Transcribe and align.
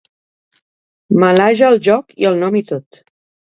Malhaja 1.25 1.69
el 1.69 1.79
joc 1.91 2.19
i 2.25 2.29
el 2.33 2.43
nom 2.47 2.61
i 2.63 2.65
tot. 2.75 3.03